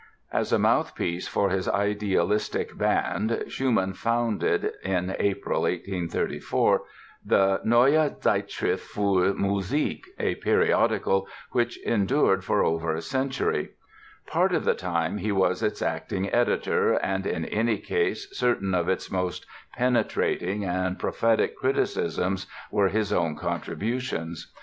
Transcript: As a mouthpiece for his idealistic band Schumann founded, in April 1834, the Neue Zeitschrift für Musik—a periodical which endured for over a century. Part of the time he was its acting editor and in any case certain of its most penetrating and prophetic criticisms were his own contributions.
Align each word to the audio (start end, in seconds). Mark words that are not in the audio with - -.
As 0.33 0.51
a 0.51 0.57
mouthpiece 0.57 1.27
for 1.27 1.51
his 1.51 1.69
idealistic 1.69 2.75
band 2.75 3.43
Schumann 3.47 3.93
founded, 3.93 4.71
in 4.83 5.15
April 5.19 5.61
1834, 5.61 6.81
the 7.23 7.61
Neue 7.63 8.09
Zeitschrift 8.19 8.95
für 8.95 9.35
Musik—a 9.37 10.33
periodical 10.43 11.27
which 11.51 11.77
endured 11.85 12.43
for 12.43 12.63
over 12.63 12.95
a 12.95 13.01
century. 13.03 13.73
Part 14.25 14.55
of 14.55 14.65
the 14.65 14.73
time 14.73 15.19
he 15.19 15.31
was 15.31 15.61
its 15.61 15.83
acting 15.83 16.33
editor 16.33 16.93
and 16.93 17.27
in 17.27 17.45
any 17.45 17.77
case 17.77 18.27
certain 18.35 18.73
of 18.73 18.89
its 18.89 19.11
most 19.11 19.45
penetrating 19.77 20.65
and 20.65 20.97
prophetic 20.97 21.55
criticisms 21.55 22.47
were 22.71 22.87
his 22.89 23.13
own 23.13 23.35
contributions. 23.35 24.51